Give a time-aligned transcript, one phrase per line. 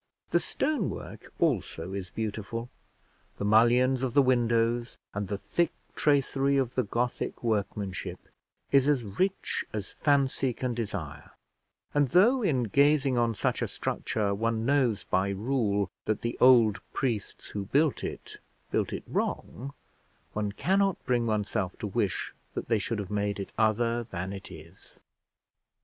[0.31, 2.71] The stone work also is beautiful;
[3.37, 8.17] the mullions of the windows and the thick tracery of the Gothic workmanship
[8.71, 11.29] is as rich as fancy can desire;
[11.93, 16.79] and though in gazing on such a structure one knows by rule that the old
[16.93, 18.37] priests who built it,
[18.71, 19.71] built it wrong,
[20.33, 24.49] one cannot bring oneself to wish that they should have made it other than it
[24.51, 24.99] is.